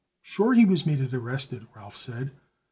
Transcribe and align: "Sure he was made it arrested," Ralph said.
"Sure 0.23 0.55
he 0.55 0.65
was 0.65 0.83
made 0.83 0.99
it 0.99 1.13
arrested," 1.13 1.67
Ralph 1.75 1.95
said. 1.95 2.31